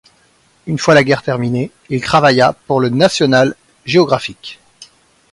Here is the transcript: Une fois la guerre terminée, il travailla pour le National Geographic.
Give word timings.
Une 0.65 0.79
fois 0.79 0.95
la 0.95 1.03
guerre 1.03 1.21
terminée, 1.21 1.69
il 1.91 2.01
travailla 2.01 2.53
pour 2.65 2.79
le 2.79 2.89
National 2.89 3.53
Geographic. 3.85 4.59